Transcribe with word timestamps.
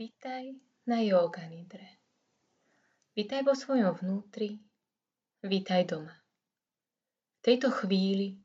Vitaj 0.00 0.56
na 0.88 1.04
yoga 1.04 1.44
nidre. 1.44 2.00
Vitaj 3.12 3.44
vo 3.44 3.52
svojom 3.52 3.92
vnútri, 4.00 4.56
vitaj 5.44 5.92
doma. 5.92 6.16
V 7.36 7.40
tejto 7.44 7.68
chvíli 7.68 8.40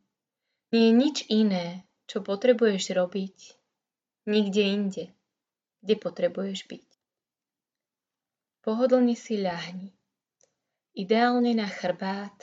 nie 0.75 0.91
je 0.91 0.99
nič 0.99 1.17
iné, 1.31 1.87
čo 2.11 2.19
potrebuješ 2.19 2.91
robiť 2.91 3.55
nikde 4.27 4.63
inde, 4.67 5.05
kde 5.79 5.95
potrebuješ 5.95 6.67
byť. 6.67 6.87
Pohodlne 8.59 9.15
si 9.15 9.39
ľahni, 9.39 9.95
ideálne 10.91 11.55
na 11.55 11.71
chrbát, 11.71 12.35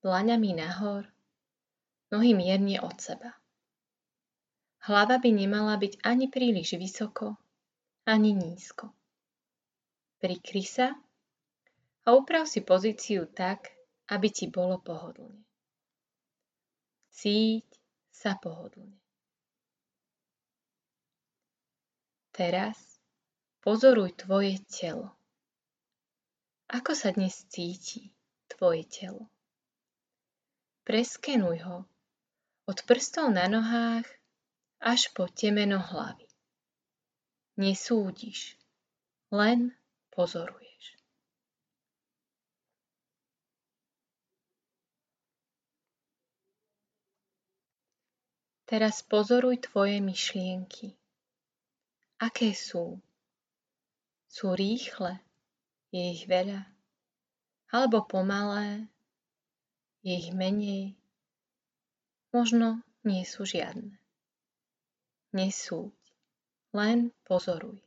dlaňami 0.00 0.56
nahor, 0.56 1.04
nohy 2.08 2.32
mierne 2.32 2.80
od 2.80 2.96
seba. 2.96 3.36
Hlava 4.88 5.20
by 5.20 5.30
nemala 5.36 5.76
byť 5.76 6.00
ani 6.00 6.32
príliš 6.32 6.80
vysoko, 6.80 7.36
ani 8.06 8.32
nízko. 8.32 8.94
Prikry 10.22 10.62
sa 10.62 10.94
a 12.06 12.14
uprav 12.14 12.46
si 12.46 12.62
pozíciu 12.62 13.26
tak, 13.26 13.74
aby 14.06 14.30
ti 14.30 14.46
bolo 14.46 14.78
pohodlne. 14.78 15.42
Cíť 17.10 17.66
sa 18.14 18.38
pohodlne. 18.38 18.94
Teraz 22.30 22.78
pozoruj 23.58 24.14
tvoje 24.14 24.62
telo. 24.70 25.10
Ako 26.70 26.94
sa 26.94 27.10
dnes 27.10 27.42
cíti 27.50 28.14
tvoje 28.46 28.86
telo? 28.86 29.26
Preskenuj 30.86 31.58
ho 31.66 31.78
od 32.70 32.78
prstov 32.86 33.34
na 33.34 33.50
nohách 33.50 34.06
až 34.78 35.10
po 35.10 35.26
temeno 35.26 35.82
hlavy 35.82 36.25
nesúdiš, 37.56 38.60
len 39.32 39.72
pozoruješ. 40.12 40.96
Teraz 48.66 49.00
pozoruj 49.00 49.62
tvoje 49.70 50.02
myšlienky. 50.02 50.92
Aké 52.18 52.52
sú? 52.52 52.98
Sú 54.26 54.52
rýchle? 54.52 55.22
Je 55.94 56.02
ich 56.12 56.26
veľa? 56.26 56.66
Alebo 57.70 58.04
pomalé? 58.04 58.90
Je 60.02 60.18
ich 60.18 60.34
menej? 60.34 60.98
Možno 62.34 62.82
nie 63.06 63.22
sú 63.22 63.46
žiadne. 63.46 63.96
Nesúď 65.30 66.05
len 66.76 66.98
pozoruj. 67.24 67.80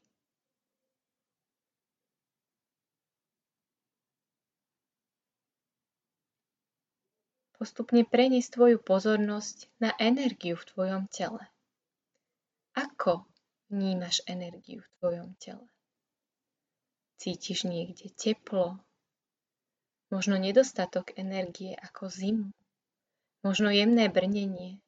Postupne 7.60 8.08
prenies 8.08 8.48
tvoju 8.48 8.80
pozornosť 8.80 9.68
na 9.84 9.92
energiu 10.00 10.56
v 10.56 10.64
tvojom 10.64 11.04
tele. 11.12 11.44
Ako 12.72 13.28
vnímaš 13.68 14.24
energiu 14.24 14.80
v 14.80 14.90
tvojom 15.04 15.36
tele? 15.36 15.68
Cítiš 17.20 17.68
niekde 17.68 18.16
teplo, 18.16 18.80
možno 20.08 20.40
nedostatok 20.40 21.12
energie 21.20 21.76
ako 21.76 22.08
zimu, 22.08 22.56
možno 23.44 23.76
jemné 23.76 24.08
brnenie 24.08 24.80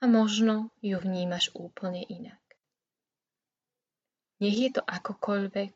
a 0.00 0.08
možno 0.08 0.72
ju 0.80 0.96
vnímaš 0.96 1.52
úplne 1.52 2.08
inak. 2.08 2.47
Nech 4.38 4.54
je 4.54 4.70
to 4.70 4.82
akokoľvek, 4.86 5.74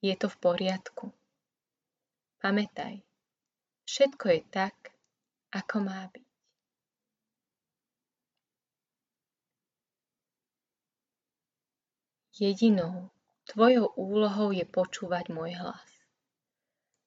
je 0.00 0.14
to 0.16 0.26
v 0.32 0.36
poriadku. 0.40 1.12
Pamätaj, 2.40 3.04
všetko 3.84 4.24
je 4.32 4.40
tak, 4.48 4.76
ako 5.52 5.76
má 5.84 6.08
byť. 6.08 6.28
Jedinou 12.40 13.12
tvojou 13.44 13.92
úlohou 14.00 14.48
je 14.56 14.64
počúvať 14.64 15.28
môj 15.28 15.52
hlas. 15.60 15.90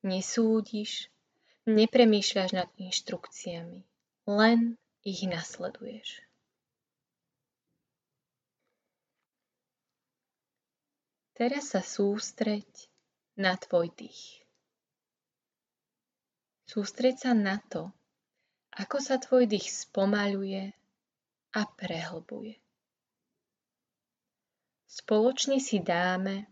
Nesúdiš, 0.06 1.10
nepremýšľaš 1.66 2.50
nad 2.54 2.70
inštrukciami, 2.78 3.82
len 4.30 4.78
ich 5.02 5.26
nasleduješ. 5.26 6.22
Teraz 11.34 11.74
sa 11.74 11.82
sústreď 11.82 12.66
na 13.42 13.58
tvoj 13.58 13.90
dých. 13.98 14.46
Sústreď 16.70 17.18
sa 17.18 17.34
na 17.34 17.58
to, 17.58 17.90
ako 18.78 19.02
sa 19.02 19.18
tvoj 19.18 19.50
dých 19.50 19.66
spomaľuje 19.66 20.74
a 21.58 21.62
prehlbuje. 21.66 22.62
Spoločne 24.86 25.58
si 25.58 25.82
dáme 25.82 26.46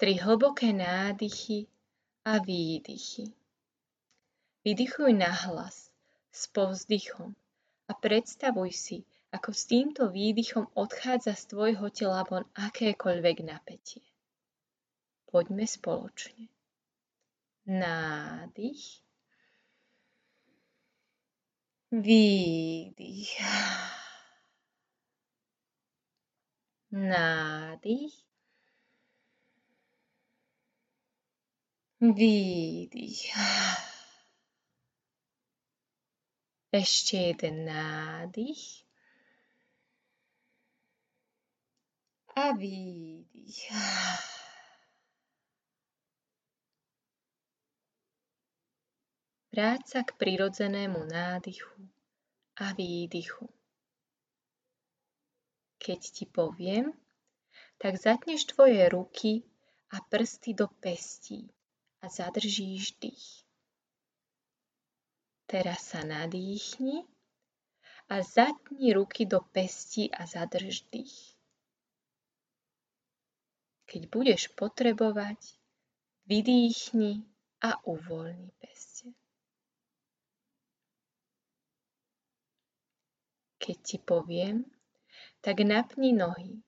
tri 0.00 0.16
hlboké 0.16 0.72
nádychy 0.72 1.68
a 2.24 2.40
výdychy. 2.40 3.28
Vydychuj 4.64 5.12
nahlas 5.12 5.92
s 6.32 6.48
povzdychom 6.48 7.36
a 7.88 7.92
predstavuj 7.92 8.72
si, 8.72 8.98
ako 9.36 9.52
s 9.52 9.68
týmto 9.68 10.08
výdychom 10.08 10.72
odchádza 10.72 11.36
z 11.36 11.44
tvojho 11.52 11.92
tela 11.92 12.24
von 12.24 12.48
akékoľvek 12.56 13.44
napätie. 13.44 14.13
Poďme 15.34 15.66
spoločne. 15.66 16.46
Nádych. 17.66 19.02
Výdych. 21.90 23.42
Nádych. 26.94 28.14
Výdych. 31.98 33.26
Ešte 36.70 37.16
jeden 37.16 37.66
nádych. 37.66 38.86
A 42.38 42.54
výdych. 42.54 43.74
Vráť 49.54 49.86
sa 49.86 50.00
k 50.02 50.18
prirodzenému 50.18 51.06
nádychu 51.14 51.78
a 52.58 52.74
výdychu. 52.74 53.46
Keď 55.78 56.00
ti 56.10 56.26
poviem, 56.26 56.90
tak 57.78 57.94
zatneš 57.94 58.50
tvoje 58.50 58.82
ruky 58.90 59.46
a 59.94 60.02
prsty 60.02 60.58
do 60.58 60.66
pestí 60.82 61.46
a 62.02 62.10
zadržíš 62.10 62.98
dých. 62.98 63.46
Teraz 65.46 65.86
sa 65.86 66.02
nadýchni 66.02 67.06
a 68.10 68.26
zatni 68.26 68.90
ruky 68.90 69.22
do 69.22 69.38
pestí 69.54 70.10
a 70.10 70.26
zadrž 70.26 70.82
dých. 70.90 71.38
Keď 73.86 74.02
budeš 74.10 74.50
potrebovať, 74.58 75.38
vydýchni 76.26 77.22
a 77.62 77.78
uvoľni 77.86 78.50
peste. 78.58 79.14
Keď 83.64 83.78
ti 83.80 83.96
poviem, 83.96 84.68
tak 85.40 85.64
napni 85.64 86.12
nohy. 86.12 86.60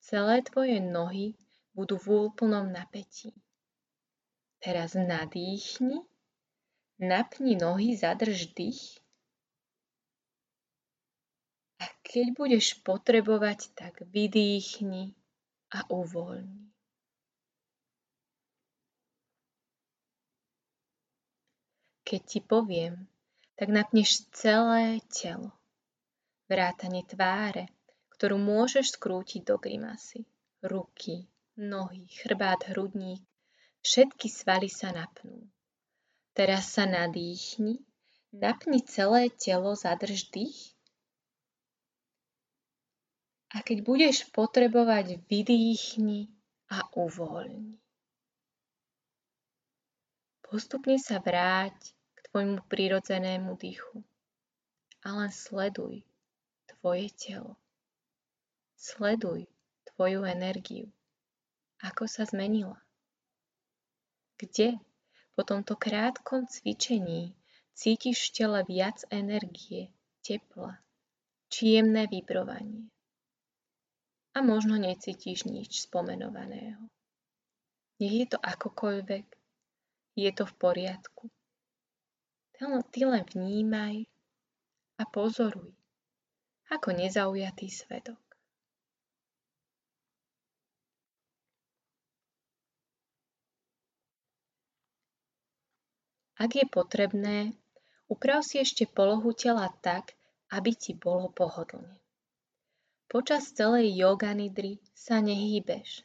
Celé 0.00 0.40
tvoje 0.48 0.80
nohy 0.80 1.36
budú 1.76 2.00
v 2.00 2.32
úplnom 2.32 2.72
napätí. 2.72 3.36
Teraz 4.56 4.96
nadýchni, 4.96 6.00
napni 6.96 7.52
nohy, 7.60 8.00
zadrž 8.00 8.48
dých 8.56 8.96
a 11.76 11.84
keď 12.00 12.32
budeš 12.32 12.80
potrebovať, 12.80 13.76
tak 13.76 14.00
vydýchni 14.08 15.12
a 15.76 15.84
uvoľni. 15.92 16.72
Keď 22.08 22.20
ti 22.24 22.40
poviem, 22.40 23.04
tak 23.60 23.68
napneš 23.68 24.24
celé 24.32 25.04
telo 25.12 25.52
vrátane 26.46 27.02
tváre, 27.06 27.70
ktorú 28.16 28.38
môžeš 28.38 28.96
skrútiť 28.96 29.42
do 29.44 29.60
grimasy. 29.60 30.24
Ruky, 30.64 31.28
nohy, 31.60 32.08
chrbát, 32.08 32.64
hrudník, 32.72 33.22
všetky 33.84 34.26
svaly 34.26 34.72
sa 34.72 34.90
napnú. 34.90 35.46
Teraz 36.32 36.72
sa 36.72 36.88
nadýchni, 36.88 37.84
napni 38.32 38.80
celé 38.82 39.30
telo, 39.30 39.76
zadrž 39.76 40.32
dých 40.32 40.76
A 43.54 43.62
keď 43.62 43.86
budeš 43.86 44.28
potrebovať, 44.34 45.22
vydýchni 45.30 46.28
a 46.72 46.84
uvoľni. 46.92 47.78
Postupne 50.44 50.98
sa 51.00 51.18
vráť 51.18 51.94
k 52.14 52.18
tvojmu 52.30 52.62
prirodzenému 52.68 53.56
dýchu 53.56 54.04
a 55.02 55.08
len 55.14 55.30
sleduj 55.30 56.06
tvoje 56.86 57.10
telo. 57.18 57.58
Sleduj 58.78 59.50
tvoju 59.90 60.22
energiu, 60.22 60.86
ako 61.82 62.06
sa 62.06 62.22
zmenila. 62.22 62.78
Kde 64.38 64.78
po 65.34 65.42
tomto 65.42 65.74
krátkom 65.74 66.46
cvičení 66.46 67.34
cítiš 67.74 68.30
v 68.30 68.34
tele 68.38 68.60
viac 68.70 69.02
energie, 69.10 69.90
tepla, 70.22 70.78
či 71.50 71.74
jemné 71.74 72.06
vibrovanie 72.06 72.86
a 74.38 74.46
možno 74.46 74.78
necítiš 74.78 75.42
nič 75.50 75.90
spomenovaného. 75.90 76.86
Nech 77.98 78.14
je 78.14 78.26
to 78.30 78.38
akokoľvek, 78.38 79.26
je 80.14 80.30
to 80.30 80.46
v 80.46 80.54
poriadku. 80.54 81.34
Ty 82.94 83.00
len 83.10 83.26
vnímaj 83.26 84.06
a 84.96 85.04
pozoruj, 85.10 85.75
ako 86.70 86.88
nezaujatý 86.94 87.70
svedok. 87.70 88.18
Ak 96.36 96.52
je 96.52 96.68
potrebné, 96.68 97.56
uprav 98.12 98.44
si 98.44 98.60
ešte 98.60 98.84
polohu 98.84 99.32
tela 99.32 99.72
tak, 99.80 100.12
aby 100.52 100.76
ti 100.76 100.92
bolo 100.92 101.32
pohodlne. 101.32 101.96
Počas 103.08 103.56
celej 103.56 103.96
yoga 103.96 104.36
sa 104.92 105.24
nehýbeš. 105.24 106.04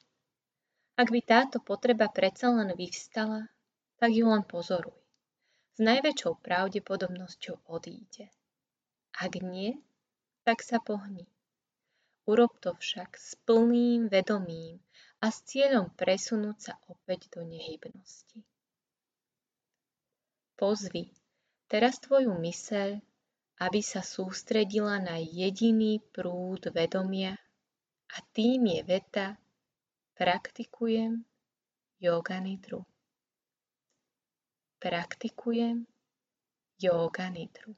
Ak 0.96 1.12
by 1.12 1.20
táto 1.20 1.60
potreba 1.60 2.08
predsa 2.08 2.48
len 2.54 2.72
vyvstala, 2.72 3.52
tak 4.00 4.16
ju 4.16 4.24
len 4.24 4.48
pozoruj. 4.48 4.96
S 5.76 5.84
najväčšou 5.84 6.40
pravdepodobnosťou 6.40 7.68
odíde. 7.68 8.32
Ak 9.20 9.36
nie, 9.44 9.76
tak 10.44 10.66
sa 10.66 10.82
pohni. 10.82 11.28
Urob 12.26 12.58
to 12.62 12.78
však 12.78 13.18
s 13.18 13.38
plným 13.46 14.08
vedomím 14.08 14.82
a 15.22 15.30
s 15.30 15.42
cieľom 15.46 15.90
presunúť 15.94 16.58
sa 16.58 16.74
opäť 16.90 17.34
do 17.34 17.46
nehybnosti. 17.46 18.42
Pozvi 20.58 21.10
teraz 21.66 21.98
tvoju 21.98 22.38
myseľ 22.38 23.02
aby 23.62 23.86
sa 23.86 24.02
sústredila 24.02 24.98
na 24.98 25.22
jediný 25.22 26.02
prúd 26.10 26.74
vedomia 26.74 27.38
a 28.10 28.18
tým 28.34 28.66
je 28.66 28.82
veta 28.82 29.38
praktikujem 30.18 31.22
yoga 32.02 32.42
nidru. 32.42 32.82
Praktikujem 34.82 35.86
yoga 36.82 37.30
nidru. 37.30 37.78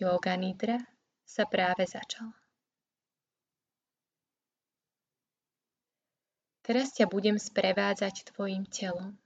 Yoga 0.00 0.32
nidra 0.32 0.80
sa 1.28 1.44
práve 1.44 1.84
začala. 1.84 2.32
Teraz 6.64 6.96
ťa 6.96 7.04
budem 7.04 7.36
sprevádzať 7.36 8.32
tvojim 8.32 8.64
telom. 8.64 9.20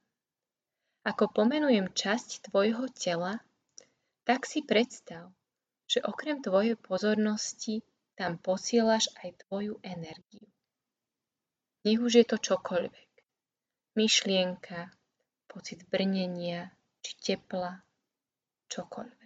Ako 1.07 1.31
pomenujem 1.31 1.95
časť 1.95 2.51
tvojho 2.51 2.91
tela, 2.91 3.39
tak 4.27 4.51
si 4.51 4.67
predstav, 4.67 5.31
že 5.87 6.03
okrem 6.03 6.43
tvojej 6.43 6.75
pozornosti 6.75 7.87
tam 8.19 8.41
posielaš 8.43 9.15
aj 9.23 9.47
tvoju 9.47 9.79
energiu. 9.85 10.49
Nech 11.85 12.01
už 12.01 12.13
je 12.19 12.27
to 12.27 12.41
čokoľvek. 12.41 13.11
Myšlienka, 13.95 14.91
pocit 15.47 15.87
brnenia 15.87 16.73
či 17.05 17.13
tepla, 17.21 17.85
čokoľvek. 18.73 19.24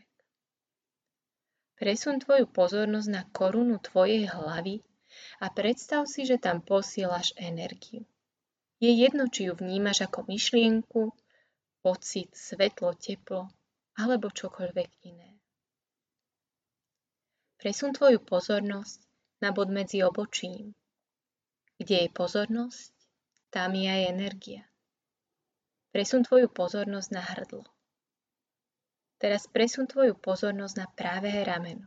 Presun 1.78 2.18
tvoju 2.18 2.50
pozornosť 2.50 3.08
na 3.08 3.22
korunu 3.30 3.78
tvojej 3.78 4.26
hlavy 4.26 4.82
a 5.38 5.46
predstav 5.54 6.10
si, 6.10 6.26
že 6.26 6.42
tam 6.42 6.58
posielaš 6.58 7.38
energiu. 7.38 8.02
Je 8.82 8.90
jedno, 8.90 9.30
či 9.30 9.46
ju 9.46 9.54
vnímaš 9.54 10.10
ako 10.10 10.26
myšlienku, 10.26 11.14
pocit, 11.82 12.34
svetlo, 12.34 12.94
teplo 12.98 13.46
alebo 13.94 14.30
čokoľvek 14.30 14.90
iné. 15.06 15.38
Presun 17.58 17.94
tvoju 17.94 18.22
pozornosť 18.22 18.98
na 19.42 19.50
bod 19.50 19.70
medzi 19.70 20.02
obočím. 20.02 20.74
Kde 21.78 22.06
je 22.06 22.08
pozornosť, 22.10 22.94
tam 23.50 23.74
je 23.74 23.86
aj 23.86 24.02
energia. 24.10 24.62
Presun 25.94 26.22
tvoju 26.26 26.50
pozornosť 26.50 27.08
na 27.14 27.22
hrdlo. 27.22 27.77
Teraz 29.18 29.50
presun 29.50 29.90
tvoju 29.90 30.14
pozornosť 30.14 30.74
na 30.78 30.86
pravé 30.86 31.42
rameno. 31.42 31.86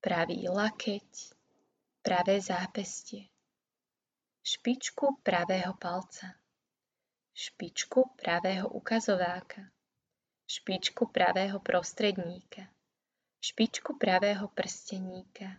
Pravý 0.00 0.48
lakeť, 0.48 1.36
pravé 2.00 2.40
zápestie, 2.40 3.28
špičku 4.44 5.20
pravého 5.20 5.76
palca 5.76 6.44
špičku 7.34 8.14
pravého 8.14 8.70
ukazováka, 8.70 9.66
špičku 10.46 11.10
pravého 11.10 11.58
prostredníka, 11.58 12.70
špičku 13.42 13.98
pravého 13.98 14.46
prsteníka, 14.54 15.58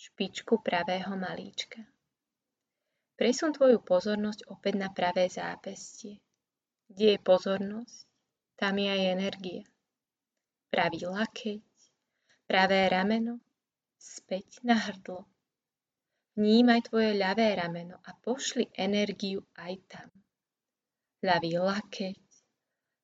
špičku 0.00 0.64
pravého 0.64 1.12
malíčka. 1.20 1.84
Presun 3.20 3.52
tvoju 3.52 3.84
pozornosť 3.84 4.48
opäť 4.48 4.74
na 4.80 4.88
pravé 4.88 5.28
zápestie. 5.28 6.24
Kde 6.88 7.06
je 7.12 7.18
pozornosť, 7.20 8.08
tam 8.56 8.80
je 8.80 8.88
aj 8.88 9.02
energia. 9.12 9.62
Pravý 10.70 11.02
lakeť, 11.04 11.66
pravé 12.46 12.86
rameno, 12.88 13.42
späť 13.98 14.62
na 14.62 14.78
hrdlo. 14.78 15.26
Vnímaj 16.38 16.88
tvoje 16.88 17.18
ľavé 17.18 17.58
rameno 17.58 17.98
a 18.06 18.14
pošli 18.14 18.70
energiu 18.78 19.42
aj 19.58 19.74
tam 19.90 20.08
ľavý 21.20 21.60
lakeť, 21.60 22.22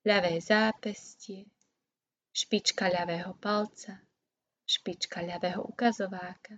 ľavé 0.09 0.41
zápestie, 0.41 1.45
špička 2.33 2.89
ľavého 2.89 3.37
palca, 3.37 4.01
špička 4.65 5.21
ľavého 5.21 5.61
ukazováka, 5.69 6.57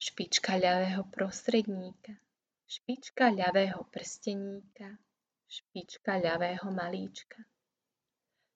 špička 0.00 0.56
ľavého 0.56 1.04
prostredníka, 1.12 2.16
špička 2.64 3.28
ľavého 3.28 3.84
prsteníka, 3.92 4.96
špička 5.44 6.16
ľavého 6.16 6.68
malíčka. 6.72 7.44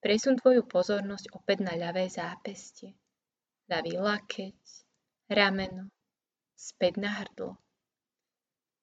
Presun 0.01 0.41
tvoju 0.41 0.65
pozornosť 0.65 1.37
opäť 1.37 1.61
na 1.61 1.77
ľavé 1.77 2.09
zápestie, 2.09 2.97
ľavý 3.69 4.01
lakeť, 4.01 4.61
rameno, 5.29 5.93
späť 6.57 7.05
na 7.05 7.21
hrdlo. 7.21 7.61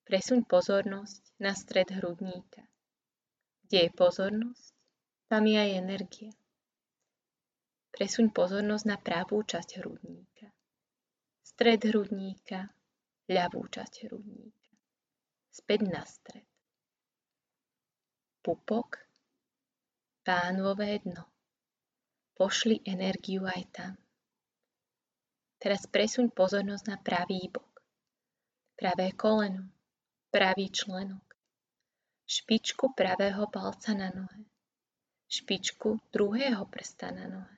Presuň 0.06 0.46
pozornosť 0.46 1.42
na 1.42 1.58
stred 1.58 1.90
hrudníka. 1.90 2.62
Kde 3.66 3.90
je 3.90 3.92
pozornosť, 3.98 4.74
tam 5.26 5.50
je 5.50 5.58
aj 5.58 5.72
energia. 5.74 6.34
Presuň 7.98 8.30
pozornosť 8.30 8.86
na 8.86 9.02
pravú 9.02 9.42
časť 9.42 9.82
hrudníka, 9.82 10.54
stred 11.42 11.82
hrudníka, 11.82 12.70
ľavú 13.26 13.66
časť 13.66 14.06
hrudníka, 14.06 14.70
späť 15.50 15.82
na 15.90 16.06
stred. 16.06 16.46
Pupok, 18.46 19.07
pánvové 20.28 21.00
dno. 21.00 21.24
Pošli 22.36 22.84
energiu 22.84 23.48
aj 23.48 23.64
tam. 23.72 23.94
Teraz 25.56 25.88
presuň 25.88 26.36
pozornosť 26.36 26.86
na 26.92 26.98
pravý 27.00 27.48
bok, 27.48 27.80
pravé 28.76 29.16
koleno, 29.16 29.72
pravý 30.28 30.68
členok 30.68 31.28
špičku 32.28 32.92
pravého 32.92 33.48
palca 33.48 33.96
na 33.96 34.12
nohe, 34.12 34.44
špičku 35.32 36.12
druhého 36.12 36.68
prsta 36.68 37.16
na 37.16 37.26
nohe, 37.32 37.58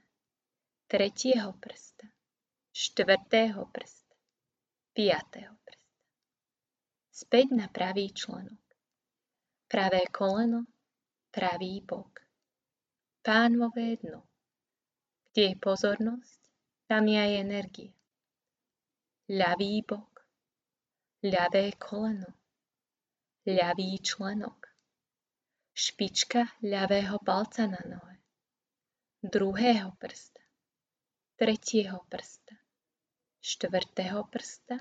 tretieho 0.86 1.58
prsta, 1.58 2.06
štvrtého 2.70 3.66
prsta, 3.66 4.14
piatého 4.94 5.58
prsta. 5.66 5.98
Späť 7.10 7.48
na 7.52 7.68
pravý 7.68 8.14
členok. 8.14 8.62
Pravé 9.66 10.06
koleno, 10.14 10.70
pravý 11.34 11.82
bok. 11.82 12.29
Pánové 13.20 14.00
dno. 14.00 14.24
Kde 15.28 15.52
je 15.52 15.56
pozornosť, 15.60 16.40
tam 16.88 17.04
je 17.04 17.20
aj 17.20 17.34
energia. 17.36 17.92
Ľavý 19.28 19.84
bok, 19.84 20.24
ľavé 21.28 21.76
koleno, 21.76 22.32
ľavý 23.44 24.00
členok, 24.00 24.72
špička 25.76 26.48
ľavého 26.64 27.20
palca 27.20 27.68
na 27.68 27.84
nohe, 27.92 28.24
druhého 29.20 30.00
prsta, 30.00 30.42
tretieho 31.36 32.00
prsta, 32.08 32.56
štvrtého 33.44 34.24
prsta, 34.32 34.80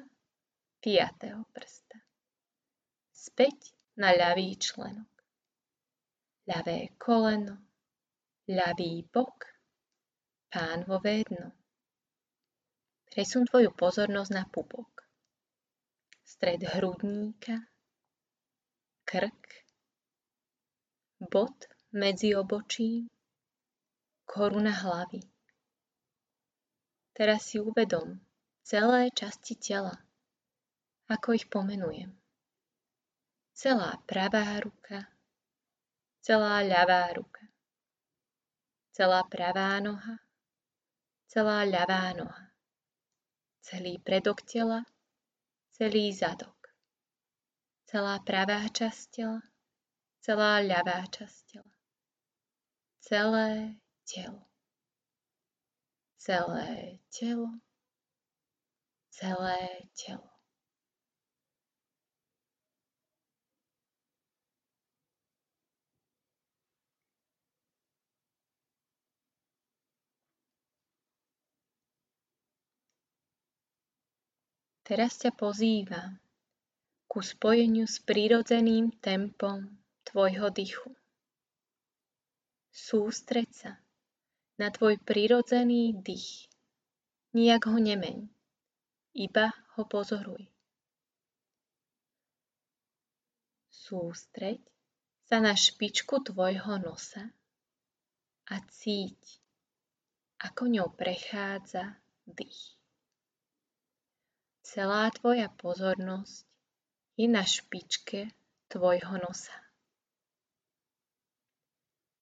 piatého 0.78 1.42
prsta. 1.50 1.98
Späť 3.10 3.74
na 3.98 4.14
ľavý 4.14 4.54
členok. 4.54 5.10
Ľavé 6.46 6.94
koleno, 7.02 7.67
ľavý 8.48 9.04
bok, 9.12 9.44
pánvové 10.48 11.20
dno. 11.28 11.52
Presun 13.12 13.44
tvoju 13.44 13.76
pozornosť 13.76 14.32
na 14.32 14.48
pupok. 14.48 15.04
Stred 16.24 16.64
hrudníka, 16.64 17.68
krk, 19.04 19.44
bod 21.28 21.68
medzi 21.92 22.32
obočím, 22.32 23.12
koruna 24.24 24.72
hlavy. 24.72 25.20
Teraz 27.12 27.52
si 27.52 27.60
uvedom 27.60 28.16
celé 28.64 29.12
časti 29.12 29.60
tela, 29.60 29.92
ako 31.08 31.36
ich 31.36 31.48
pomenujem. 31.52 32.16
Celá 33.52 33.96
pravá 34.08 34.56
ruka, 34.60 35.08
celá 36.20 36.60
ľavá 36.64 37.08
ruka, 37.16 37.47
celá 38.98 39.22
pravá 39.30 39.78
noha, 39.78 40.18
celá 41.30 41.62
ľavá 41.62 42.10
noha, 42.18 42.50
celý 43.62 43.94
predok 44.02 44.42
tela, 44.42 44.82
celý 45.70 46.10
zadok, 46.10 46.74
celá 47.86 48.18
pravá 48.26 48.66
časť 48.66 49.02
tela, 49.14 49.38
celá 50.18 50.58
ľavá 50.66 51.06
časť 51.14 51.38
tela, 51.46 51.74
celé 52.98 53.78
telo, 54.02 54.42
celé 56.18 56.98
telo, 57.14 57.54
celé 59.14 59.86
telo. 59.94 60.37
Teraz 74.88 75.20
ťa 75.20 75.36
pozývam 75.36 76.16
ku 77.12 77.20
spojeniu 77.20 77.84
s 77.84 78.00
prírodzeným 78.00 78.88
tempom 79.04 79.68
tvojho 80.08 80.48
dychu. 80.48 80.88
Sústreď 82.72 83.48
sa 83.52 83.72
na 84.56 84.72
tvoj 84.72 84.96
prirodzený 85.04 85.92
dých. 85.92 86.48
Nijak 87.36 87.68
ho 87.68 87.76
nemeň, 87.76 88.32
iba 89.12 89.52
ho 89.76 89.84
pozoruj. 89.84 90.48
Sústreď 93.68 94.64
sa 95.28 95.44
na 95.44 95.52
špičku 95.52 96.24
tvojho 96.24 96.80
nosa 96.80 97.28
a 98.48 98.56
cíť, 98.64 99.20
ako 100.48 100.72
ňou 100.72 100.88
prechádza 100.96 101.92
dých. 102.24 102.77
Celá 104.68 105.08
tvoja 105.08 105.48
pozornosť 105.48 106.44
je 107.16 107.24
na 107.24 107.40
špičke 107.40 108.28
tvojho 108.68 109.16
nosa. 109.16 109.56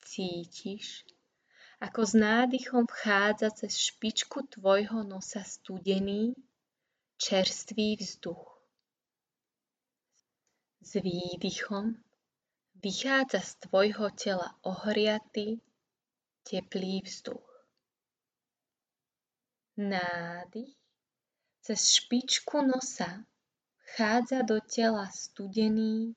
Cítiš, 0.07 1.03
ako 1.83 2.07
s 2.07 2.15
nádychom 2.15 2.87
vchádza 2.87 3.51
cez 3.51 3.75
špičku 3.91 4.47
tvojho 4.47 5.03
nosa 5.03 5.43
studený, 5.43 6.39
čerstvý 7.19 7.99
vzduch. 7.99 8.63
S 10.87 11.03
výdychom 11.03 11.99
vychádza 12.79 13.43
z 13.43 13.53
tvojho 13.67 14.07
tela 14.15 14.55
ohriatý, 14.63 15.59
teplý 16.47 17.03
vzduch. 17.03 17.67
Nádych 19.77 20.86
cez 21.67 21.99
špičku 21.99 22.63
nosa 22.63 23.27
vchádza 23.83 24.43
do 24.43 24.61
tela 24.61 25.11
studený, 25.11 26.15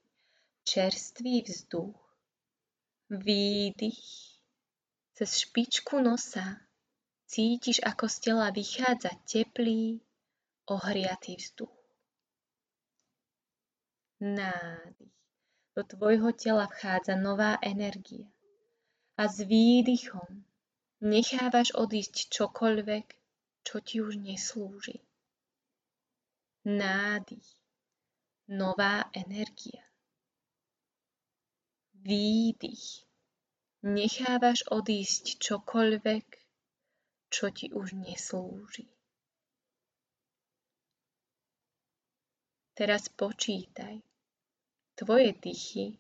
čerstvý 0.64 1.42
vzduch. 1.42 1.98
Výdych. 3.10 4.06
Cez 5.18 5.30
špičku 5.42 6.06
nosa 6.06 6.62
cítiš, 7.26 7.82
ako 7.82 8.06
z 8.06 8.20
tela 8.20 8.54
vychádza 8.54 9.10
teplý, 9.26 9.98
ohriatý 10.70 11.42
vzduch. 11.42 11.78
Nádych. 14.22 15.18
Do 15.74 15.82
tvojho 15.84 16.30
tela 16.32 16.70
vchádza 16.70 17.18
nová 17.18 17.58
energia. 17.66 18.30
A 19.18 19.26
s 19.26 19.42
výdychom 19.42 20.46
nechávaš 21.02 21.74
odísť 21.74 22.30
čokoľvek, 22.30 23.06
čo 23.66 23.76
ti 23.82 23.98
už 23.98 24.22
neslúži 24.22 25.09
nádych, 26.66 27.48
nová 28.48 29.12
energia. 29.14 29.84
Výdych. 31.94 33.06
Nechávaš 33.84 34.68
odísť 34.68 35.40
čokoľvek, 35.40 36.28
čo 37.32 37.46
ti 37.50 37.72
už 37.72 37.96
neslúži. 37.96 38.92
Teraz 42.76 43.08
počítaj 43.08 44.04
tvoje 44.96 45.32
dychy 45.40 45.96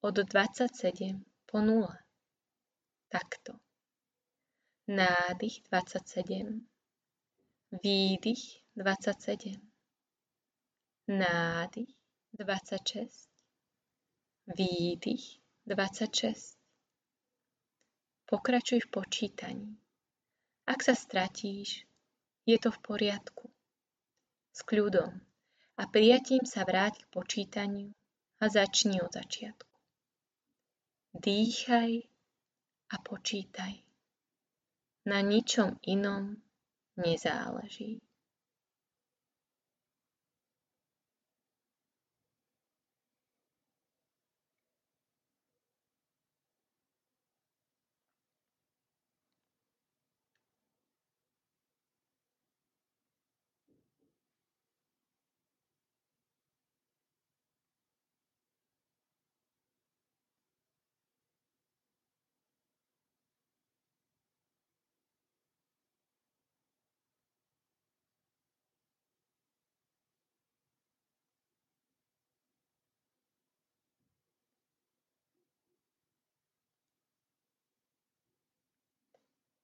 od 0.00 0.16
27 0.16 1.24
po 1.44 1.60
0. 1.60 1.88
Takto. 3.08 3.60
Nádych 4.88 5.60
27, 5.68 6.64
výdych 7.84 8.44
27 8.76 9.71
nádych 11.08 11.88
26, 12.32 13.30
výdych 14.46 15.40
26. 15.66 16.58
Pokračuj 18.26 18.80
v 18.80 18.90
počítaní. 18.90 19.78
Ak 20.66 20.82
sa 20.82 20.94
stratíš, 20.94 21.86
je 22.46 22.58
to 22.58 22.70
v 22.70 22.78
poriadku. 22.78 23.50
S 24.52 24.62
kľudom 24.62 25.20
a 25.76 25.82
prijatím 25.86 26.46
sa 26.46 26.62
vráť 26.62 27.02
k 27.02 27.10
počítaniu 27.10 27.90
a 28.40 28.44
začni 28.48 29.02
od 29.02 29.12
začiatku. 29.12 29.74
Dýchaj 31.18 31.92
a 32.88 32.96
počítaj. 33.02 33.74
Na 35.06 35.18
ničom 35.20 35.82
inom 35.82 36.38
nezáleží. 36.96 38.11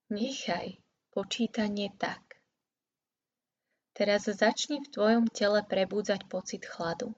Nechaj 0.09 0.81
počítanie 1.13 1.93
tak. 2.01 2.41
Teraz 3.93 4.25
začni 4.25 4.81
v 4.81 4.89
tvojom 4.89 5.29
tele 5.29 5.61
prebúdzať 5.61 6.25
pocit 6.33 6.65
chladu. 6.65 7.13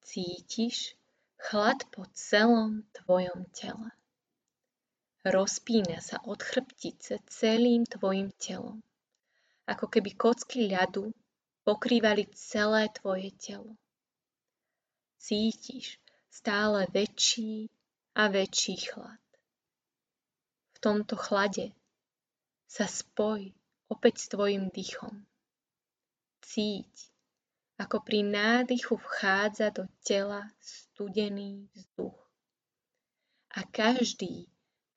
Cítiš 0.00 0.96
chlad 1.36 1.84
po 1.92 2.08
celom 2.16 2.80
tvojom 2.96 3.44
tele. 3.52 3.92
Rozpína 5.20 6.00
sa 6.00 6.16
od 6.24 6.40
chrbtice 6.40 7.20
celým 7.28 7.84
tvojim 7.84 8.32
telom, 8.40 8.80
ako 9.68 9.92
keby 9.92 10.16
kocky 10.16 10.72
ľadu 10.72 11.12
pokrývali 11.60 12.24
celé 12.32 12.88
tvoje 12.88 13.36
telo. 13.36 13.76
Cítiš 15.20 16.00
stále 16.32 16.88
väčší 16.88 17.68
a 18.16 18.32
väčší 18.32 18.80
chlad 18.80 19.25
v 20.76 20.78
tomto 20.84 21.16
chlade 21.16 21.72
sa 22.68 22.84
spoj 22.84 23.48
opäť 23.88 24.14
s 24.20 24.26
tvojim 24.28 24.68
dýchom. 24.68 25.24
cíť, 26.44 26.92
ako 27.80 28.04
pri 28.04 28.20
nádychu 28.22 29.00
vchádza 29.00 29.72
do 29.72 29.88
tela 30.04 30.52
studený 30.60 31.66
vzduch. 31.72 32.20
A 33.56 33.64
každý 33.64 34.44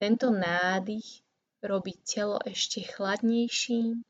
tento 0.03 0.35
nádych 0.35 1.23
robí 1.63 1.95
telo 2.03 2.43
ešte 2.43 2.83
chladnejším 2.83 4.03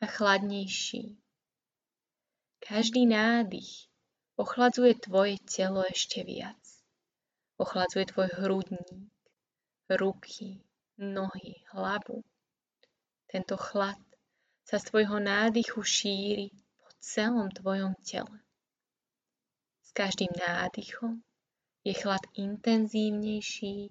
a 0.00 0.06
chladnejším. 0.08 1.20
Každý 2.64 3.04
nádych 3.04 3.92
ochladzuje 4.40 4.96
tvoje 4.96 5.36
telo 5.44 5.84
ešte 5.84 6.24
viac. 6.24 6.58
Ochladzuje 7.60 8.08
tvoj 8.08 8.28
hrudník, 8.40 9.12
ruky, 9.92 10.64
nohy, 11.02 11.66
hlavu. 11.74 12.22
Tento 13.26 13.56
chlad 13.56 13.98
sa 14.62 14.78
z 14.78 14.84
tvojho 14.88 15.18
nádychu 15.18 15.82
šíri 15.82 16.54
po 16.78 16.86
celom 17.02 17.50
tvojom 17.50 17.98
tele. 18.06 18.38
S 19.82 19.90
každým 19.92 20.30
nádychom 20.38 21.20
je 21.84 21.94
chlad 21.94 22.22
intenzívnejší 22.38 23.90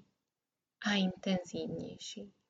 a 0.88 0.90
intenzívnejší. 0.96 2.41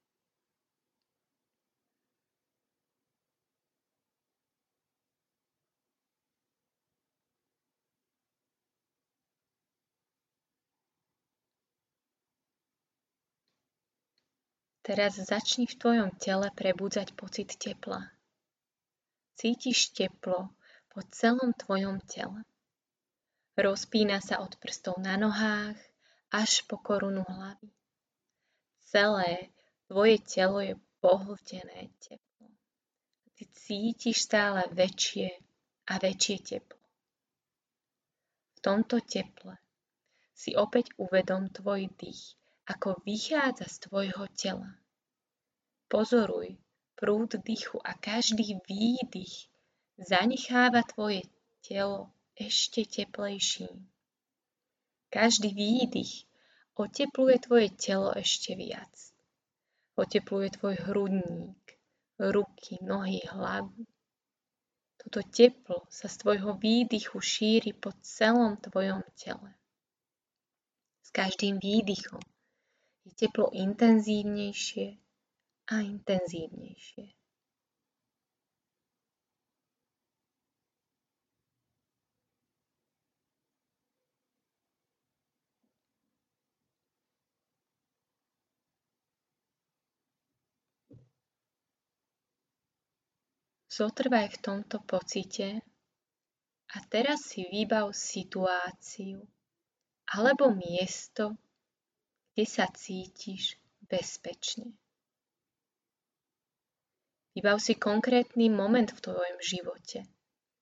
Teraz 14.81 15.13
začni 15.21 15.69
v 15.69 15.77
tvojom 15.77 16.09
tele 16.17 16.49
prebudzať 16.57 17.13
pocit 17.13 17.53
tepla. 17.53 18.09
Cítiš 19.37 19.93
teplo 19.93 20.57
po 20.89 21.05
celom 21.13 21.53
tvojom 21.53 22.01
tele. 22.09 22.41
Rozpína 23.53 24.17
sa 24.25 24.41
od 24.41 24.57
prstov 24.57 24.97
na 24.97 25.21
nohách 25.21 25.77
až 26.33 26.65
po 26.65 26.81
korunu 26.81 27.21
hlavy. 27.21 27.69
Celé 28.89 29.53
tvoje 29.85 30.17
telo 30.25 30.57
je 30.65 30.73
pohltené 30.97 31.93
teplom. 32.01 32.49
Ty 33.37 33.43
cítiš 33.53 34.25
stále 34.25 34.65
väčšie 34.73 35.29
a 35.93 36.01
väčšie 36.01 36.37
teplo. 36.41 36.81
V 38.57 38.59
tomto 38.65 38.97
teple 39.05 39.61
si 40.33 40.57
opäť 40.57 40.89
uvedom 40.97 41.53
tvoj 41.53 41.85
dých 42.01 42.40
ako 42.65 43.01
vychádza 43.05 43.65
z 43.65 43.77
tvojho 43.89 44.27
tela. 44.37 44.69
Pozoruj 45.89 46.57
prúd 46.95 47.41
dychu 47.41 47.81
a 47.81 47.97
každý 47.97 48.61
výdych 48.69 49.49
zanecháva 49.97 50.85
tvoje 50.85 51.25
telo 51.65 52.13
ešte 52.37 52.85
teplejším. 52.85 53.89
Každý 55.09 55.49
výdych 55.51 56.29
otepluje 56.77 57.35
tvoje 57.43 57.67
telo 57.75 58.13
ešte 58.15 58.55
viac. 58.55 58.93
Otepluje 59.97 60.55
tvoj 60.55 60.75
hrudník, 60.87 61.63
ruky, 62.17 62.79
nohy, 62.79 63.19
hlavu. 63.27 63.83
Toto 65.01 65.19
teplo 65.25 65.89
sa 65.89 66.07
z 66.07 66.15
tvojho 66.21 66.55
výdychu 66.55 67.17
šíri 67.17 67.73
po 67.73 67.91
celom 68.05 68.55
tvojom 68.61 69.01
tele. 69.17 69.51
S 71.01 71.09
každým 71.09 71.57
výdychom 71.57 72.21
je 73.05 73.11
teplo 73.17 73.49
intenzívnejšie 73.53 74.87
a 75.71 75.75
intenzívnejšie. 75.81 77.05
Zotrvaj 93.71 94.35
v 94.35 94.37
tomto 94.43 94.83
pocite 94.83 95.63
a 96.75 96.77
teraz 96.91 97.23
si 97.23 97.47
vybav 97.47 97.95
situáciu 97.95 99.23
alebo 100.11 100.51
miesto, 100.51 101.39
kde 102.31 102.45
sa 102.47 102.65
cítiš 102.71 103.59
bezpečne. 103.91 104.71
Vybav 107.35 107.59
si 107.59 107.75
konkrétny 107.75 108.51
moment 108.51 108.91
v 108.91 109.03
tvojom 109.03 109.39
živote 109.39 110.07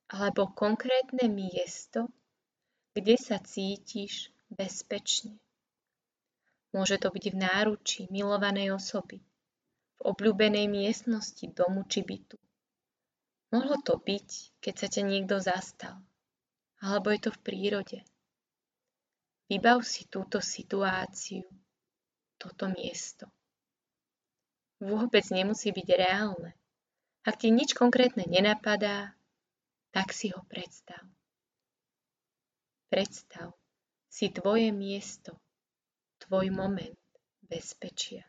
alebo 0.10 0.50
konkrétne 0.58 1.30
miesto, 1.30 2.10
kde 2.98 3.16
sa 3.18 3.38
cítiš 3.38 4.34
bezpečne. 4.50 5.38
Môže 6.74 6.98
to 6.98 7.14
byť 7.14 7.26
v 7.34 7.38
náručí 7.38 8.02
milovanej 8.10 8.74
osoby, 8.74 9.22
v 9.98 10.02
obľúbenej 10.10 10.66
miestnosti 10.70 11.46
domu 11.54 11.86
či 11.86 12.02
bytu. 12.02 12.38
Mohlo 13.50 13.82
to 13.82 13.98
byť, 13.98 14.62
keď 14.62 14.74
sa 14.78 14.88
ťa 14.90 15.02
niekto 15.06 15.42
zastal, 15.42 15.98
alebo 16.82 17.10
je 17.10 17.20
to 17.22 17.32
v 17.34 17.42
prírode, 17.42 17.98
Vybav 19.50 19.82
si 19.82 20.06
túto 20.06 20.38
situáciu, 20.38 21.42
toto 22.38 22.70
miesto. 22.70 23.26
Vôbec 24.78 25.26
nemusí 25.34 25.74
byť 25.74 25.88
reálne. 25.98 26.54
Ak 27.26 27.42
ti 27.42 27.50
nič 27.50 27.74
konkrétne 27.74 28.30
nenapadá, 28.30 29.18
tak 29.90 30.14
si 30.14 30.30
ho 30.30 30.46
predstav. 30.46 31.02
Predstav 32.94 33.58
si 34.06 34.30
tvoje 34.30 34.70
miesto, 34.70 35.34
tvoj 36.22 36.54
moment 36.54 37.02
bezpečia. 37.42 38.29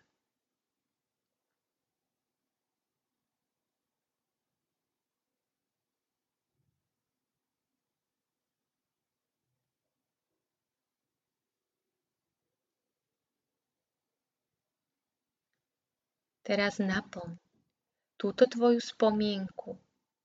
Teraz 16.50 16.82
naplň 16.82 17.38
túto 18.18 18.42
tvoju 18.42 18.82
spomienku, 18.82 19.78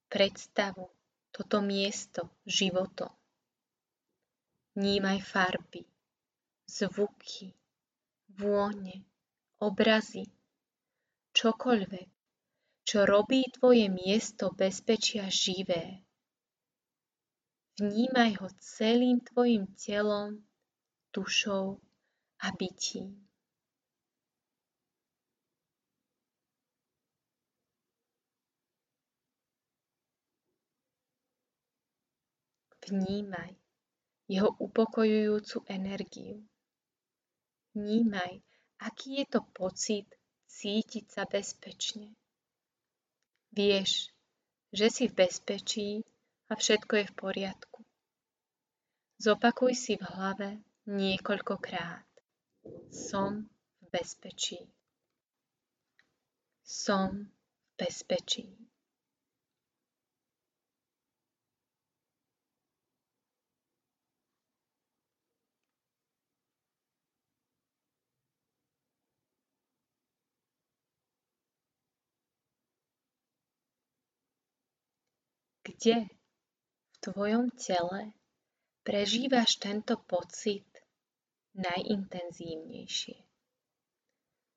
predstavu, 0.09 0.89
toto 1.29 1.61
miesto 1.61 2.33
životom. 2.49 3.13
Vnímaj 4.73 5.21
farby, 5.21 5.85
zvuky, 6.65 7.53
vône, 8.41 9.05
obrazy, 9.61 10.25
čokoľvek, 11.37 12.09
čo 12.89 13.05
robí 13.05 13.45
tvoje 13.53 13.85
miesto 13.93 14.49
bezpečia 14.49 15.29
živé. 15.29 16.01
Vnímaj 17.77 18.41
ho 18.41 18.49
celým 18.57 19.21
tvojim 19.21 19.69
telom, 19.77 20.41
dušou 21.13 21.77
a 22.41 22.49
bytím. 22.49 23.24
Vnímaj 32.85 33.55
jeho 34.27 34.49
upokojujúcu 34.57 35.65
energiu. 35.69 36.45
Vnímaj, 37.73 38.41
aký 38.79 39.21
je 39.21 39.25
to 39.25 39.41
pocit 39.53 40.05
cítiť 40.47 41.05
sa 41.09 41.25
bezpečne. 41.25 42.13
Vieš, 43.51 44.09
že 44.73 44.87
si 44.89 45.07
v 45.07 45.17
bezpečí 45.25 45.89
a 46.49 46.53
všetko 46.55 46.93
je 46.95 47.05
v 47.05 47.13
poriadku. 47.17 47.79
Zopakuj 49.17 49.73
si 49.73 49.93
v 49.97 50.05
hlave 50.05 50.49
niekoľkokrát. 50.85 52.05
Som 52.91 53.49
v 53.81 53.85
bezpečí. 53.89 54.59
Som 56.65 57.29
v 57.29 57.71
bezpečí. 57.79 58.74
Kde 75.85 76.09
v 76.89 76.95
tvojom 76.97 77.53
tele 77.53 78.17
prežívaš 78.81 79.61
tento 79.61 80.01
pocit 80.01 80.65
najintenzívnejšie? 81.53 83.21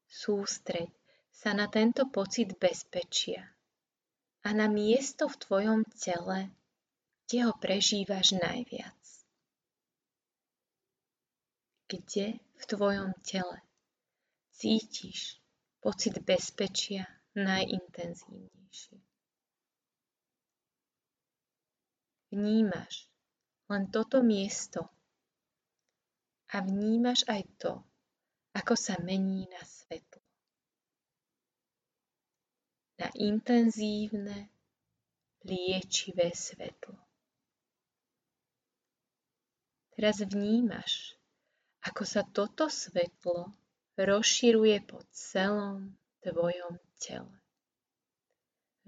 Sústreď 0.08 0.88
sa 1.28 1.52
na 1.52 1.68
tento 1.68 2.08
pocit 2.08 2.56
bezpečia 2.56 3.44
a 4.40 4.56
na 4.56 4.72
miesto 4.72 5.28
v 5.28 5.36
tvojom 5.36 5.84
tele, 6.00 6.48
kde 7.28 7.44
ho 7.44 7.52
prežívaš 7.60 8.32
najviac. 8.32 9.00
Kde 11.92 12.40
v 12.40 12.62
tvojom 12.64 13.12
tele 13.20 13.60
cítiš 14.56 15.36
pocit 15.84 16.24
bezpečia 16.24 17.04
najintenzívnejšie. 17.36 19.07
Vnímaš 22.28 23.08
len 23.68 23.88
toto 23.92 24.20
miesto 24.24 24.88
a 26.48 26.64
vnímaš 26.64 27.24
aj 27.28 27.42
to, 27.60 27.72
ako 28.56 28.74
sa 28.76 28.96
mení 29.04 29.44
na 29.48 29.60
svetlo. 29.64 30.24
Na 32.98 33.08
intenzívne, 33.14 34.48
liečivé 35.44 36.32
svetlo. 36.34 36.96
Teraz 39.94 40.22
vnímaš, 40.24 41.14
ako 41.84 42.02
sa 42.02 42.22
toto 42.24 42.66
svetlo 42.72 43.52
rozširuje 43.98 44.78
po 44.86 45.02
celom 45.10 45.96
tvojom 46.22 46.78
tele. 47.02 47.36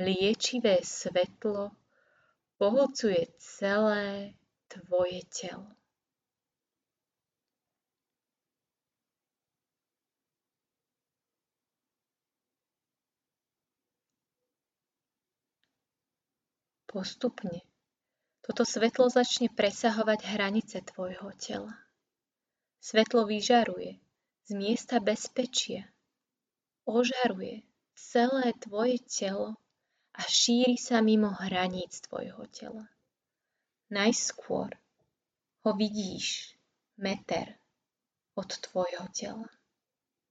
Liečivé 0.01 0.81
svetlo 0.81 1.80
pohlcuje 2.61 3.33
celé 3.41 4.37
tvoje 4.69 5.25
telo. 5.33 5.73
Postupne 16.85 17.65
toto 18.45 18.67
svetlo 18.67 19.09
začne 19.09 19.49
presahovať 19.49 20.27
hranice 20.27 20.85
tvojho 20.85 21.33
tela. 21.41 21.81
Svetlo 22.83 23.25
vyžaruje 23.25 23.97
z 24.45 24.51
miesta 24.53 25.01
bezpečia. 25.01 25.89
Ožaruje 26.85 27.65
celé 27.97 28.53
tvoje 28.59 28.99
telo 29.07 29.57
a 30.21 30.23
šíri 30.29 30.77
sa 30.77 31.01
mimo 31.01 31.33
hraníc 31.33 32.05
tvojho 32.05 32.45
tela. 32.53 32.85
Najskôr 33.89 34.77
ho 35.65 35.71
vidíš 35.73 36.53
meter 37.01 37.57
od 38.37 38.51
tvojho 38.53 39.09
tela. 39.17 39.49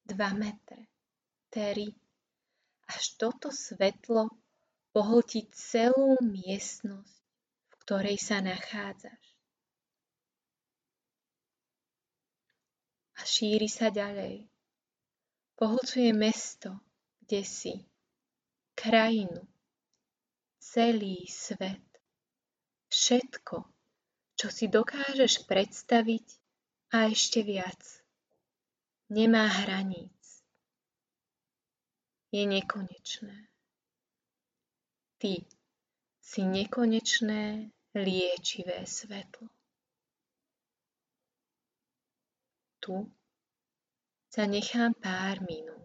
Dva 0.06 0.30
metre, 0.38 0.86
tri, 1.50 1.90
až 2.86 3.04
toto 3.18 3.50
svetlo 3.50 4.30
pohltí 4.94 5.50
celú 5.50 6.22
miestnosť, 6.22 7.22
v 7.70 7.74
ktorej 7.82 8.18
sa 8.22 8.46
nachádzaš. 8.46 9.30
a 13.20 13.22
šíri 13.28 13.68
sa 13.68 13.92
ďalej. 13.92 14.48
Pohlcuje 15.60 16.16
mesto, 16.16 16.80
kde 17.20 17.44
si, 17.44 17.74
krajinu, 18.80 19.44
celý 20.70 21.26
svet, 21.26 21.86
všetko, 22.94 23.58
čo 24.38 24.48
si 24.54 24.70
dokážeš 24.70 25.50
predstaviť 25.50 26.28
a 26.94 27.10
ešte 27.10 27.42
viac. 27.42 27.82
Nemá 29.10 29.50
hraníc. 29.50 30.46
Je 32.30 32.46
nekonečné. 32.46 33.50
Ty 35.18 35.34
si 36.22 36.42
nekonečné 36.46 37.74
liečivé 37.98 38.86
svetlo. 38.86 39.50
tu 42.90 43.06
sa 44.34 44.50
nechám 44.50 44.98
pár 44.98 45.46
minút. 45.46 45.79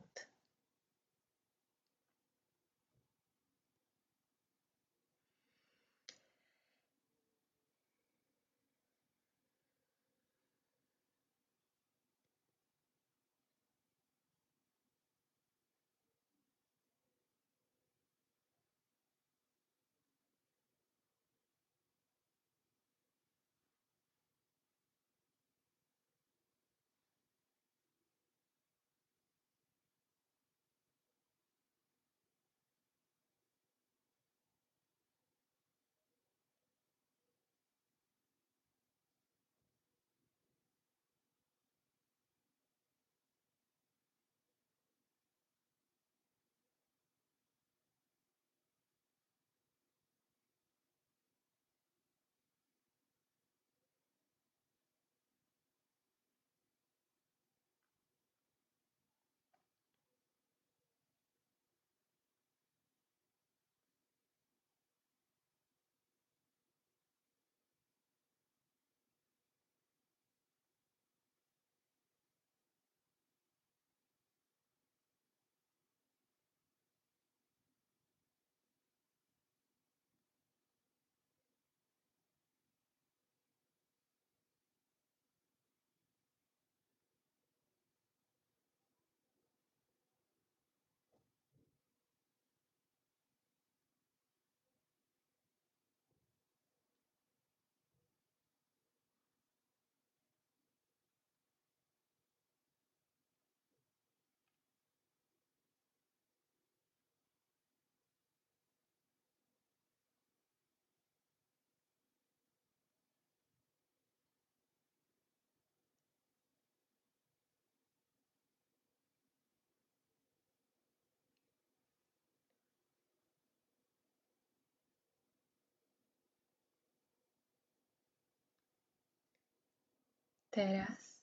Teraz 130.55 131.19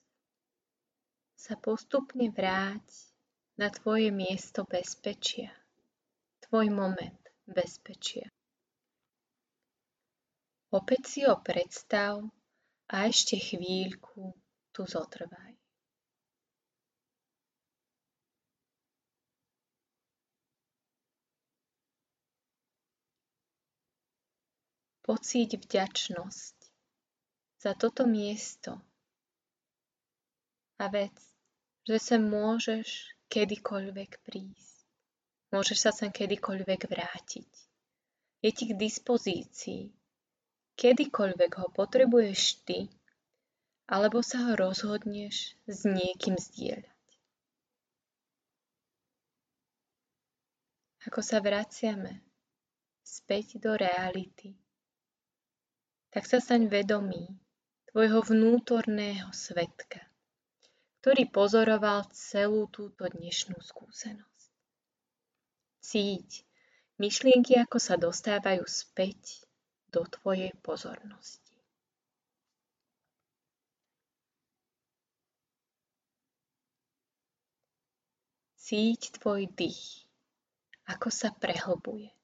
sa 1.40 1.56
postupne 1.56 2.28
vráť 2.28 2.84
na 3.56 3.72
tvoje 3.72 4.12
miesto 4.12 4.68
bezpečia, 4.68 5.48
tvoj 6.44 6.68
moment 6.68 7.16
bezpečia. 7.48 8.28
Opäť 10.68 11.08
si 11.08 11.20
ho 11.24 11.40
predstav 11.40 12.20
a 12.92 13.08
ešte 13.08 13.40
chvíľku 13.40 14.36
tu 14.68 14.84
zotrvaj. 14.84 15.56
Pocíť 25.00 25.56
vďačnosť 25.56 26.56
za 27.64 27.72
toto 27.80 28.04
miesto, 28.04 28.91
a 30.82 30.90
vec, 30.90 31.14
že 31.86 32.02
sem 32.02 32.18
môžeš 32.18 33.14
kedykoľvek 33.30 34.26
prísť. 34.26 34.76
Môžeš 35.54 35.78
sa 35.78 35.90
sem 35.94 36.10
kedykoľvek 36.10 36.90
vrátiť. 36.90 37.50
Je 38.42 38.50
ti 38.50 38.64
k 38.66 38.74
dispozícii, 38.74 39.94
kedykoľvek 40.74 41.52
ho 41.62 41.68
potrebuješ 41.70 42.66
ty, 42.66 42.90
alebo 43.86 44.26
sa 44.26 44.50
ho 44.50 44.58
rozhodneš 44.58 45.54
s 45.70 45.86
niekým 45.86 46.34
zdieľať. 46.34 46.90
Ako 51.06 51.22
sa 51.22 51.38
vraciame 51.38 52.26
späť 53.06 53.62
do 53.62 53.74
reality, 53.78 54.54
tak 56.10 56.26
sa 56.26 56.42
staň 56.42 56.66
vedomý 56.66 57.26
tvojho 57.90 58.22
vnútorného 58.22 59.28
svetka, 59.30 60.11
ktorý 61.02 61.34
pozoroval 61.34 62.06
celú 62.14 62.70
túto 62.70 63.10
dnešnú 63.10 63.58
skúsenosť. 63.58 64.50
Cíť 65.82 66.46
myšlienky, 67.02 67.58
ako 67.58 67.82
sa 67.82 67.98
dostávajú 67.98 68.62
späť 68.70 69.42
do 69.90 70.06
tvojej 70.06 70.54
pozornosti. 70.62 71.58
Cíť 78.62 79.18
tvoj 79.18 79.50
dých, 79.58 80.06
ako 80.86 81.10
sa 81.10 81.34
prehlbuje. 81.34 82.14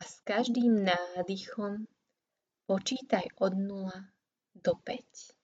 A 0.00 0.02
s 0.08 0.16
každým 0.24 0.80
nádychom 0.80 1.84
počítaj 2.64 3.36
od 3.36 3.52
0 3.52 3.92
do 4.64 4.72
5. 4.80 5.41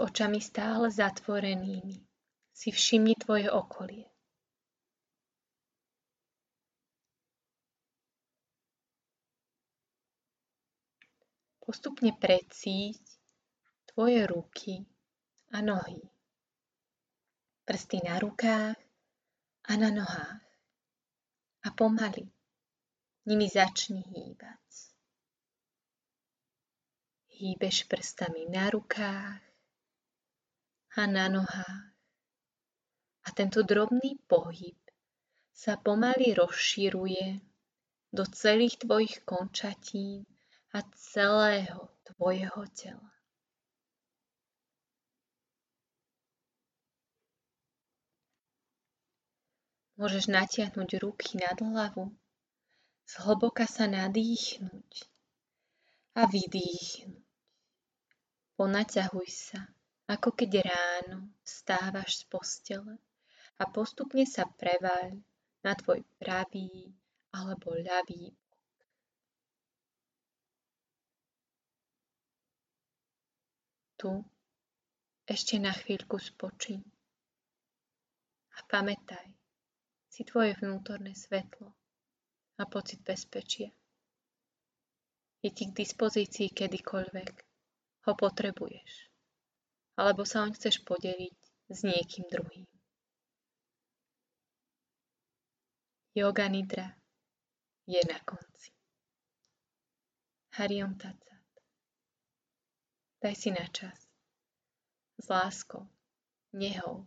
očami 0.00 0.40
stále 0.40 0.88
zatvorenými 0.88 2.00
si 2.56 2.72
všimni 2.72 3.14
tvoje 3.20 3.52
okolie. 3.52 4.08
Postupne 11.60 12.10
precíť 12.16 13.04
tvoje 13.92 14.26
ruky 14.26 14.82
a 15.54 15.62
nohy. 15.62 16.02
Prsty 17.68 18.02
na 18.02 18.18
rukách 18.18 18.74
a 19.68 19.72
na 19.78 19.94
nohách. 19.94 20.42
A 21.60 21.68
pomaly 21.76 22.26
nimi 23.28 23.46
začni 23.46 24.02
hýbať. 24.02 24.66
Hýbeš 27.30 27.86
prstami 27.86 28.48
na 28.50 28.72
rukách 28.72 29.49
a 30.96 31.06
na 31.06 31.30
nohách. 31.30 31.86
A 33.22 33.28
tento 33.30 33.62
drobný 33.62 34.18
pohyb 34.26 34.74
sa 35.54 35.76
pomaly 35.78 36.34
rozširuje 36.34 37.38
do 38.10 38.24
celých 38.26 38.80
tvojich 38.82 39.22
končatín 39.22 40.26
a 40.74 40.82
celého 40.96 41.94
tvojho 42.02 42.66
tela. 42.74 43.12
Môžeš 50.00 50.32
natiahnuť 50.32 50.90
ruky 51.04 51.36
nad 51.36 51.60
hlavu, 51.60 52.08
zhlboka 53.04 53.68
sa 53.68 53.84
nadýchnuť 53.84 54.90
a 56.16 56.24
vydýchnuť. 56.24 57.28
Ponaťahuj 58.56 59.28
sa 59.28 59.60
ako 60.10 60.34
keď 60.34 60.66
ráno 60.66 61.30
vstávaš 61.46 62.18
z 62.18 62.22
postele 62.26 62.98
a 63.62 63.64
postupne 63.70 64.26
sa 64.26 64.42
prevaľ 64.42 65.22
na 65.62 65.78
tvoj 65.78 66.02
pravý 66.18 66.90
alebo 67.30 67.78
ľavý. 67.78 68.34
Tu 73.94 74.10
ešte 75.30 75.62
na 75.62 75.70
chvíľku 75.70 76.18
spočiň 76.18 76.80
a 78.56 78.60
pamätaj 78.66 79.30
si 80.10 80.26
tvoje 80.26 80.58
vnútorné 80.58 81.14
svetlo 81.14 81.70
a 82.58 82.66
pocit 82.66 82.98
bezpečia. 83.06 83.70
Je 85.38 85.54
ti 85.54 85.70
k 85.70 85.76
dispozícii 85.76 86.50
kedykoľvek 86.50 87.32
ho 88.08 88.12
potrebuješ 88.16 89.09
alebo 90.00 90.24
sa 90.24 90.48
oň 90.48 90.56
chceš 90.56 90.80
podeliť 90.88 91.36
s 91.68 91.84
niekým 91.84 92.24
druhým. 92.32 92.64
Yoga 96.16 96.48
Nidra 96.48 96.96
je 97.84 98.00
na 98.08 98.18
konci. 98.24 98.72
Hariom 100.56 100.96
Tatsat. 100.96 101.48
Daj 103.20 103.36
si 103.36 103.52
na 103.52 103.68
čas. 103.68 104.08
S 105.20 105.28
láskou, 105.28 105.84
nehou, 106.56 107.04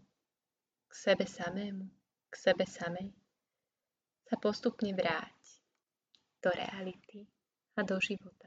k 0.86 0.94
sebe 0.94 1.26
samému, 1.26 1.90
k 2.30 2.34
sebe 2.38 2.70
samej 2.70 3.10
sa 4.30 4.38
postupne 4.38 4.94
vráť 4.94 5.42
do 6.46 6.54
reality 6.54 7.26
a 7.74 7.82
do 7.82 7.98
života. 7.98 8.43